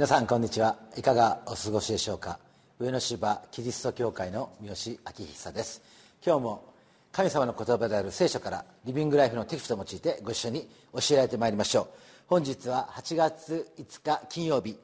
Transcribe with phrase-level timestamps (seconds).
[0.00, 0.78] 皆さんこんにちは。
[0.96, 2.38] いかがお過ごしでしょうか。
[2.78, 5.82] 上野芝キリスト教会の三好明久です。
[6.24, 6.72] 今日も
[7.12, 11.88] 神様の言葉である聖書からリビングライフのテキストを用いてご一緒に教えられてまいりましょう。
[12.28, 14.78] 本日は8月5日金曜日。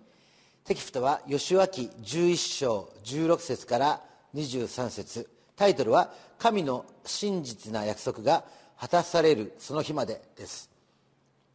[0.67, 4.03] テキストは吉脇11章16節から
[4.35, 5.31] 23節。
[5.57, 8.45] タイトルは「神の真実な約束が
[8.79, 10.69] 果たされるその日まで」です。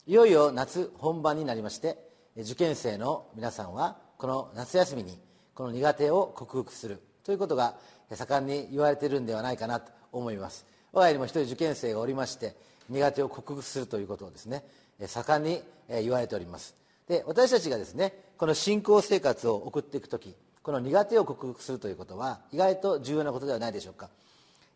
[0.08, 5.20] いよいよ夏本番になりまして受験生の皆さんはこの夏休みに
[5.54, 7.76] この苦手を克服するということが
[8.10, 10.66] 盛んに言われているんではないかなと思います。
[10.94, 12.56] 我が家にも一人受験生がおりまして
[12.90, 14.64] 苦手を克服するということをですね
[15.08, 16.74] 盛んに言われております。
[17.10, 24.10] で私たちがですねこの信仰生活を送っていく時この苦手を克服するということは意外と重要なことではないでしょうか。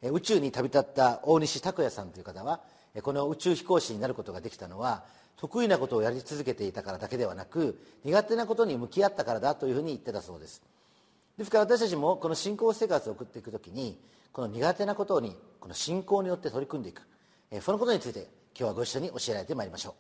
[0.04, 2.60] 宇宙に旅立った大西拓也さんという方は
[3.02, 5.06] この宇宙飛行士になることができたのは
[5.38, 10.62] 得意なことをやり続けていたからだけではなく苦手なことに向き合ったからだというふうに言ってたそうです。
[11.38, 13.98] ですから私たちもこの信仰生活を送っていく時に
[14.32, 17.02] この苦手なことにこの信仰によって取り組んでいく。
[17.62, 19.94] そのことについて今日はご一緒に教えられてまいりましょう。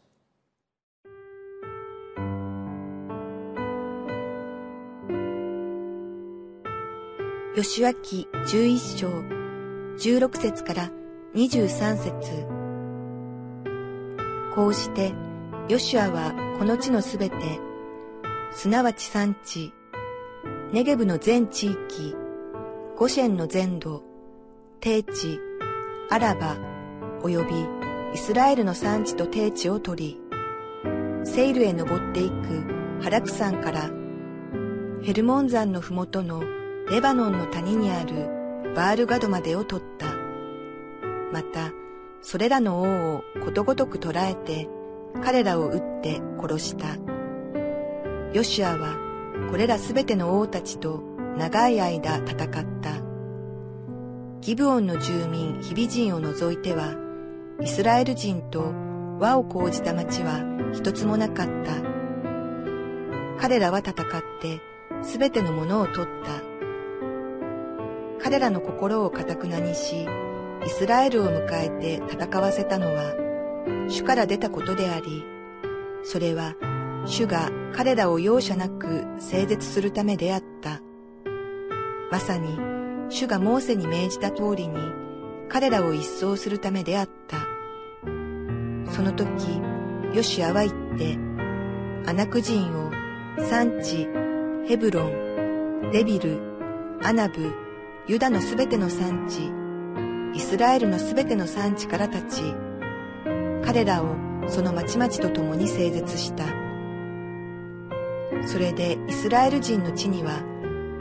[7.55, 9.07] 吉脇11章
[9.97, 10.91] 16節から
[11.33, 12.45] 23節。
[14.53, 15.13] こうして、
[15.67, 17.35] ヨシュアはこの地のすべて、
[18.51, 19.73] すなわち産地、
[20.71, 22.15] ネゲブの全地域、
[22.95, 24.03] ゴシェンの全土、
[24.79, 25.39] 低地、
[26.11, 26.55] アラバ、
[27.23, 27.65] 及び
[28.13, 33.89] イスラエルの産地と低地を取り、セイルへ登っていくハラク山から
[35.01, 36.43] ヘルモン山のふもとの
[36.91, 40.13] レバノンの谷にあるバールガドまでを取った。
[41.33, 41.71] また、
[42.21, 44.69] それらの王をことごとく捕らえて、
[45.23, 46.97] 彼らを撃って殺した。
[48.33, 48.97] ヨシュアは
[49.49, 51.03] これらすべての王たちと
[51.37, 52.37] 長い間戦っ
[52.81, 52.91] た。
[54.41, 56.95] ギブオンの住民ヒビ人を除いては、
[57.61, 58.73] イスラエル人と
[59.19, 60.43] 和を講じた町は
[60.73, 61.73] 一つもなかった。
[63.39, 63.95] 彼らは戦っ
[64.41, 64.61] て
[65.01, 66.31] すべてのものを取った。
[68.23, 70.07] 彼らの心をかたくなにし、
[70.65, 73.24] イスラエルを迎えて戦わせたのは
[73.87, 75.23] 主から出たことであり、
[76.03, 76.55] それは
[77.05, 80.81] 主が彼らを容赦なく整絶するためであった。
[82.11, 82.57] まさに
[83.09, 84.77] 主がモーセに命じた通りに
[85.49, 87.37] 彼らを一掃するためであった。
[88.91, 89.27] その時、
[90.13, 91.17] ヨシアは言って、
[92.09, 92.91] アナク人を
[93.39, 94.07] 産地、
[94.67, 96.39] ヘブロン、デビル、
[97.03, 97.51] アナブ、
[98.07, 99.51] ユダのすべての産地、
[100.37, 102.53] イスラエルのすべての産地から立ち、
[103.65, 104.15] 彼らを
[104.47, 106.45] その町々と共に整絶した。
[108.47, 110.43] それでイスラエル人の地には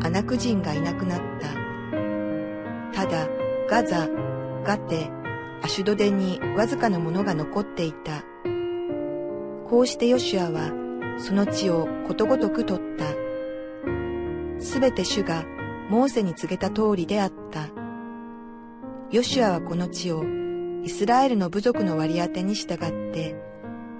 [0.02, 3.02] アナク人がいなくなった。
[3.04, 3.28] ただ、
[3.68, 4.08] ガザ、
[4.64, 5.10] ガテ、
[5.62, 8.24] アシュドデにわずかなものが残っていた。
[9.68, 10.72] こうしてヨシュアは
[11.18, 13.04] その地をことごとく取った。
[14.58, 15.44] すべて主が
[15.90, 17.68] モーセに告げた通りであった。
[19.10, 20.24] ヨシュアはこの地を
[20.84, 23.34] イスラエルの部族の割り当てに従って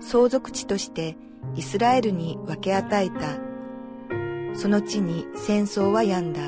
[0.00, 1.17] 相続地として
[1.56, 3.45] イスラエルに分け与えた。
[4.55, 6.41] その地に戦争は病んだ。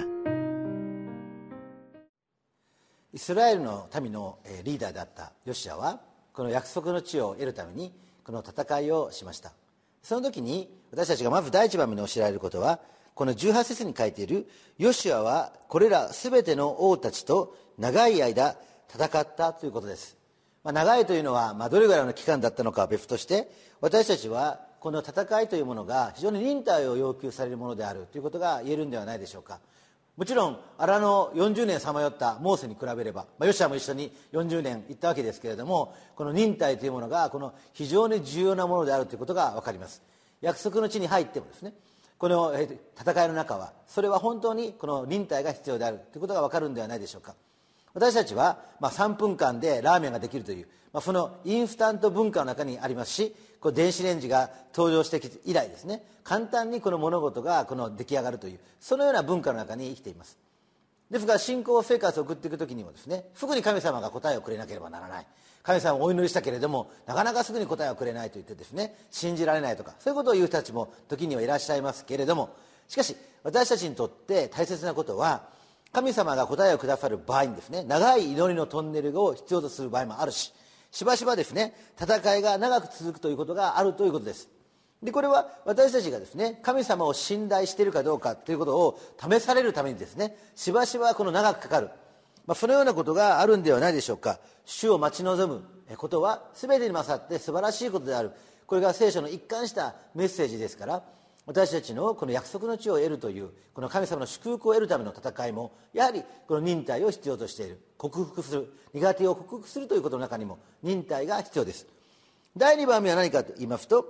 [3.14, 6.00] イスラエルの民のリーダーであったヨシアは
[6.34, 9.54] この約束の地を得るためにこの戦いをしました
[10.02, 12.80] その時に私たちがまず第一番目に教えられることは
[13.14, 14.46] この18節に書いている
[14.76, 18.56] ヨシュアはこれら全ての王たちと長い間
[18.92, 20.15] 戦ったということです、
[20.66, 23.48] まあ、長いというのは、まあ、どれぐらいの期間だったのかは別として
[23.80, 29.60] 私たちはこの戦いというものが非常に忍耐を要求されるものであるということが言えるんではないでしょうか。
[30.16, 40.02] もちろん荒野40年さまよったモーセに比べれば、まあ、ヨシアも一緒に40年行ったわけですけれどもこの忍耐というものがこの非常に重要なものであるということが分かります。
[40.40, 41.74] 約束の地に入ってもですね
[42.18, 47.36] この戦いの中はそれは本当にこの忍耐が必要であるということが分かるんではないでしょうか。
[47.96, 56.04] 私たちは、まあ、3分間でラーメンができるという、まあ、そのインスタント文化の中にありますしこ電子レンジが登場してき以来ですね。
[56.22, 60.36] 簡単にこの物事がこの出来上がるというそのような文化の中に生きています。
[61.10, 65.26] ですが信仰生活を送っていく時にもですねすぐに神様が答えをくれなければならない。
[65.62, 72.54] 神様をお祈りしたけれどもなかなかすぐに答えをくれないと言ってですね信じられないとかそういうことを言う人たちも時にはいらっしゃいますけれども。
[72.88, 75.48] しかし私たちにとって大切なことは
[75.92, 80.52] 神様が答えをくださる場合にですね長い祈りのトンネルを必要とする場合もあるし
[80.90, 84.48] しばしばですね戦いが長く続くということがあるということです。
[85.02, 91.90] でこれは私たちがですね神様を信頼しているかどうかということを試されるためにですねしばしばこの長くかかる、
[92.46, 94.38] まあ、そのようなことがあるんではないでしょうか。
[94.64, 98.32] 主を待ち望むことは全てに勝って素晴らしいことである。
[98.66, 101.02] これが聖書の一貫したメッセージですから
[101.46, 107.80] 私たちのこの約束の地を得るというこの神様の祝福を得るための戦いもやはりこの忍耐を必要としている。
[107.96, 108.72] 克服する。
[108.92, 111.86] 苦手を克服するということの中にも忍耐が必要です。
[112.56, 114.06] 第2番目は何かと言いますと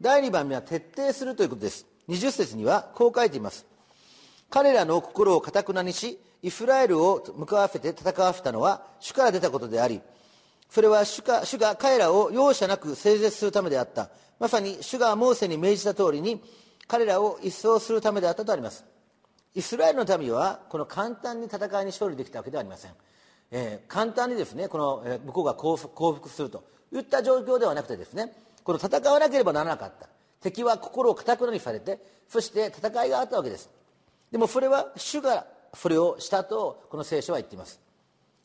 [0.00, 1.86] 第2番目は徹底するということです。
[2.08, 3.66] 20節にはこう書いています。
[4.48, 10.00] 彼らの心をかたくなにしイスラエルを向かわせて戦わせたのは主から出たことであり
[10.70, 14.10] それは主が彼らを容赦なく整絶するためであった。
[14.38, 16.42] まさに主がモーセに命じた通りに
[16.86, 18.84] 彼らを一掃するためであったとあります。
[19.54, 22.90] イスラエルの民はこの簡単に戦いに勝利できたわけではありません、
[23.50, 26.62] えー、簡単にですねこの、え、向こうが降伏すると
[26.92, 30.08] いった状況ではなくてですねこの戦わなければならなかった。
[30.42, 31.98] 敵は心をかくなにされて
[32.28, 33.70] そして戦いがあったわけです。
[34.30, 37.80] でもそれは主がそれをしたとこの聖書は言っています。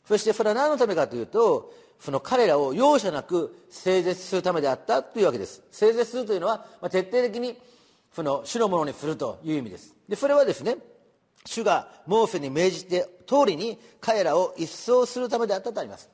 [0.06, 5.62] そしてそれは何のためかというとその彼らを容赦なく整絶するためであったというわけです。
[5.70, 7.56] 整絶するというのは、まあ、徹底的に
[8.12, 9.94] その主のものにするという意味です。
[10.08, 10.76] でそれはですね
[11.44, 16.10] 主がモーセに命じて通りに彼らを一掃するためであったとあります。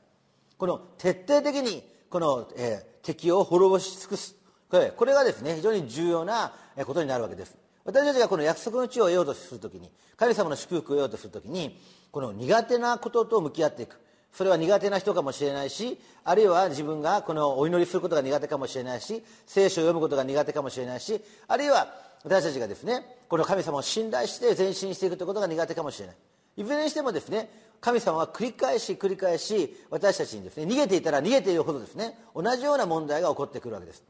[0.57, 4.37] この徹底的にこの、えー、敵を滅ぼし尽くす。
[4.71, 6.53] これこれがですね非常に重要な
[6.85, 7.57] ことになるわけです。
[7.85, 11.81] 私たちがこの約束の地を得ようとするときに神様の祝福を得ようとするときに
[12.11, 13.99] この苦手なことと向き合っていく。
[14.33, 21.93] それは苦手な人かもしれないしあるいは自分がこのお祈りすることが苦手かもしれないし聖書を読むことが苦手かもしれないしあるいは
[22.25, 26.17] 私たちがですねこの神様を信頼して前進していくということが苦手かもしれない。
[26.57, 27.49] いずれにしてもですね
[27.81, 34.03] 神様は繰り返し繰り返し私たちにですね逃げていたら逃げているほどですね同じような問題が起こってくるわけです。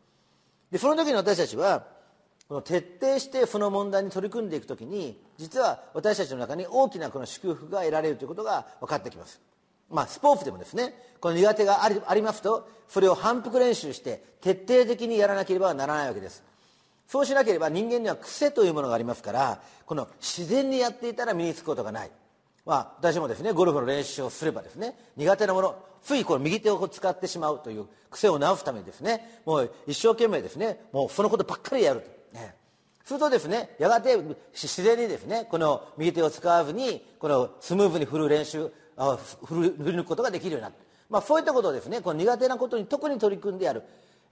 [0.71, 1.87] でその時に私たちは
[2.49, 9.39] この徹底してその問題に取り組んでいく時に実は私たちの中に大きなこの祝福が得られるということが分かってきます。
[9.91, 16.43] まあスポーツでもですねこの苦手がありありますとそれを反復練習して徹底的にやらなければならないわけです。
[17.07, 22.11] そうしなければ人間には癖というものがありますからこの自然にやっていたら身につくことがない。
[22.67, 32.55] まあ、私もですねゴルフの練習をすればですね苦手なものついこの右手を使ってしまうという癖を直すためにですねもう一生懸命ですねもうそのことばっかりやると、ね、
[33.07, 34.19] するとですねやがて
[34.53, 38.71] 自然にですねこの右手を使わずにこのスムーズに振る練習
[39.45, 40.75] 振り抜くことができるようになる、
[41.09, 43.83] まあ、そういったことをですねこの苦手なことに特に取り組んでやる、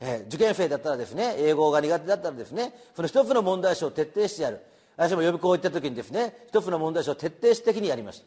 [0.00, 4.60] えー、受験生だったらですね英語が苦手だったらですねその一つの問題集を徹底してやる。
[4.96, 8.26] 私も予備校行った時にですね一つの問題集を徹底的にやりました。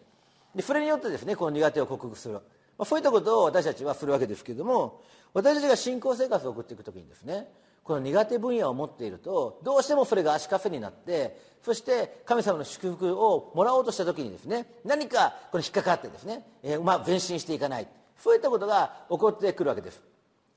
[0.56, 2.42] でそれによってですねこの苦手を克服する、ま
[2.80, 5.02] あ、そういったことを私たちはするわけですけれども
[5.34, 7.48] 私たちが信仰生活を送っていく時にですね
[7.90, 17.88] この苦手分野を持っているとどうしてもそれが足かせになってそして神様の祝福をもらおうとした時にですね何かこれ引っかかってですね、えー、まあ前進していかない。
[18.20, 20.04] そういったことが起こってくるわけです。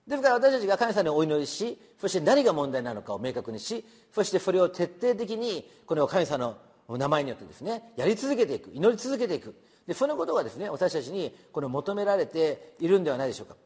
[0.06, 3.82] ですから私たちが神様にお祈りしそして何が問題なのかを明確にし
[4.14, 9.54] そしてそれを徹底的にこの神様の名前によってですねやり続けていく祈り続けていく。
[9.86, 13.56] でそのことがですね私たちにこの求められているんではないでしょうか。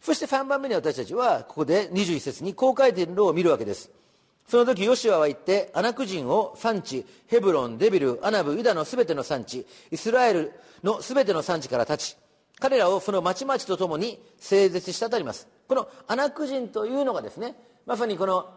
[0.00, 3.90] そして3番目に私たちはここで21節にこう書いているのを見るわけです。
[4.48, 10.52] その時ヨシュアは言ってアナク人を産地ヘブロンデビルアナブユダのすべての産地イスラエル
[10.82, 12.16] のすべての産地から立ち
[12.58, 15.46] 彼らをその町々とともに整絶したとあります。
[15.68, 17.54] このアナク人というのがですね
[17.86, 18.48] まさにこの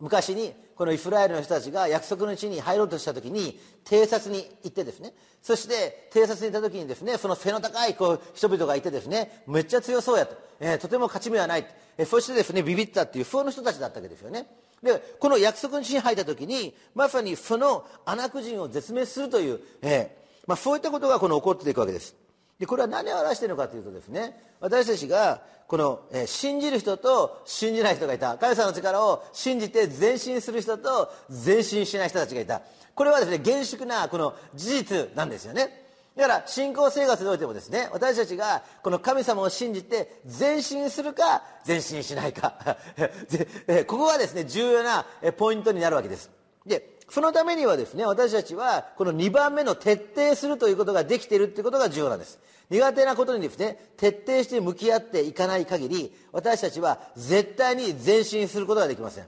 [0.00, 5.12] 昔にこのイスラエルの人たちが約束の地に入ろうとした時に偵察に行ってですね。
[5.42, 11.66] そして偵察に行った時にですねその背の高いこう人々がいてですねめっちゃ強そうやと、えー、とても勝ち目はない、
[11.98, 14.46] えー、そしてですねビビったっていうその人たちだったわけですよね。
[14.82, 22.16] でこの約束の地に入った時にまさにそのアナク人を絶滅するという、えーまあ、そういったことがこの起こっていくわけです。
[22.60, 28.36] でこれは何を表しているのかというとですね私たちがこの、えー、信じる人と信じない人がいた。
[28.36, 31.12] 神様の力を信じて前進する人と
[31.44, 32.60] 前進しない人たちがいた。
[32.94, 35.86] これはですね厳粛なこの事実なんですよね。
[36.16, 42.76] だから信仰生活においてもですね私たちがこの神様を信じて前進するか前進しないか。
[43.86, 46.30] ここがですね重要なポイントになるわけです。
[46.66, 52.38] でそのためにはですね私たちはこの2番目の徹底するということができているということが重要なんです。
[52.70, 59.26] 苦手なことにですね徹底して向き合っていかない限り私たちは絶対に前進することができません。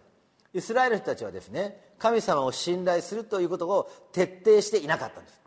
[0.54, 5.42] イスラエルの人たちはですね神様を信頼するということを徹底していなかったんです。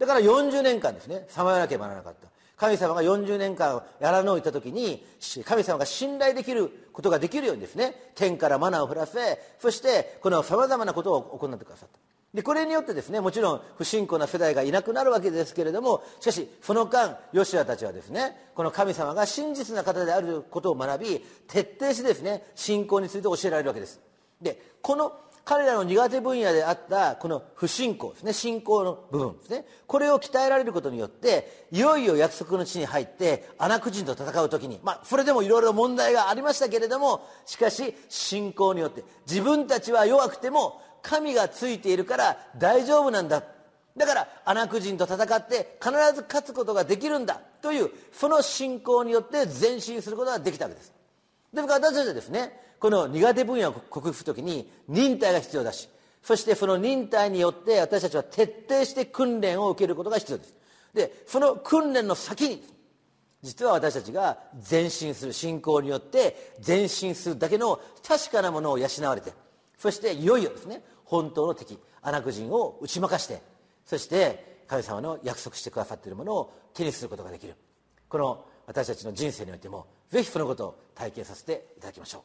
[0.00, 2.28] だから40年間ですねさまよわなければならなかった。
[2.60, 5.02] 神様が40年間やらのをいた時に
[5.46, 11.98] 神様が信頼できることができるようにですね天からマナーを降らせそしてこのさまざまなことを行ってくださった。
[12.34, 24.00] でこれによってですねもちろん不信仰な世代がいなくなるわけですけれどもしかしその間ヨシアたちはですねこの神様が真実な方であることを学び徹底してですね信仰について教えられるわけです。
[24.40, 25.12] でこの
[25.44, 29.64] 彼らの苦手分野であったこの不信仰ですね信仰の部分ですね。
[29.86, 43.42] これを鍛えられることによっていよいよ約束の地に入ってアナク人と戦う時にまあそれでもいろいろ問題がありましたけれどもしかし信仰によって自分たちは弱くても神がついているから大丈夫なんだ。
[43.96, 47.40] だからアナク人と戦って必ず勝つことができるんだ。
[47.60, 50.92] というその信仰によって前進することができたわけです。
[51.52, 55.88] ですから私たちはですねこの苦手分野を克服するときに忍耐が必要だし
[56.22, 60.54] そしてその忍耐によって私たちは徹底して訓練を受けることが必要です。
[60.92, 62.62] でその訓練の先に
[63.42, 64.38] 実は私たちが
[64.70, 69.32] 前進する信仰によって前進するだけの確かなものを養われて
[69.78, 73.40] そしていよいよですね本当の敵アナク人を打ち負かして
[73.86, 77.54] そして神様の約束してくださっているものを手にすることができる。
[78.08, 82.22] この私たちの人生においてもぜひそのことを体験させていただきましょう。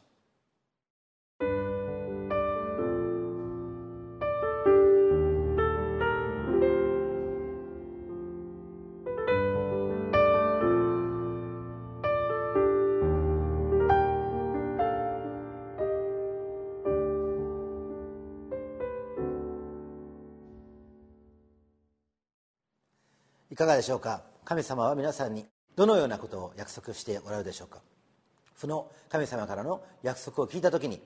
[23.48, 24.22] いかがでしょうか？
[24.44, 25.46] 神様は皆さんに
[25.76, 27.80] どのようなことを約束しておられるでしょうか？
[28.56, 31.00] その神様からの約束を聞いた時に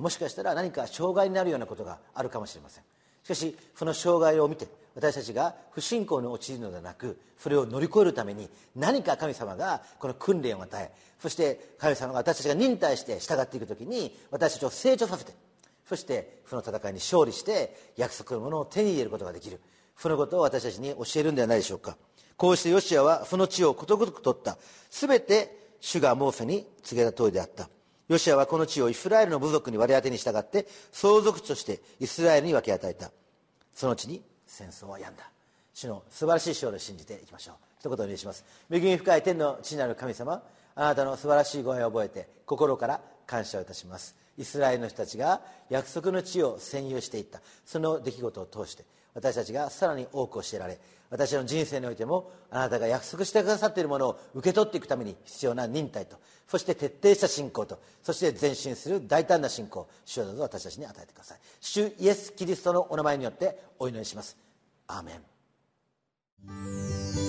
[0.00, 2.84] もしかしたら何か障害になるようなことがあるかもしれません。
[3.24, 15.32] しかしその障害を見て私たちが不信仰に陥るのではなくそれを乗り越えるために何か神様がこの訓練を与えそして神様が私たちが忍耐して従っていく時に私たちを成長させて
[15.88, 19.60] そしてその戦いに勝利して約束のものを手に入れることができる。
[19.96, 21.96] そのことを私たちに教えるんではないでしょうか？
[22.38, 24.56] こうしてヨシアはその地をことごとく取った。
[24.90, 27.68] 全て主がモーセに告げた通りであった。
[28.08, 33.10] ヨシアはこの地をイスラエルの部族に割り当てに従って相続地としてイスラエルに分け与えた。
[33.74, 35.30] その地に戦争は止んだ。
[35.74, 37.54] 主の素晴らしい勝利を信じていきましょう。
[37.80, 38.44] 一言お願いします。
[38.70, 40.42] 恵み深い天の地なる神様
[40.76, 44.14] あなたの素晴らしいご縁を覚えて心から感謝をいたします。
[44.38, 45.40] イスラエルの人たちが
[45.70, 47.40] 約束の地を占有していった。
[47.66, 48.84] その出来事を通して
[49.14, 50.78] 私たちがさらに多く教えられ
[51.10, 61.38] 私の人生においてもあなたが約束してくださっているものを受け取っていくために必要な忍耐とそして徹底した信仰とそして前進する大胆な信仰主をどうぞ私たちに与えてください。
[61.60, 64.36] 主イエス・キリストのお名前によってお祈りします。
[64.86, 67.27] アーメン。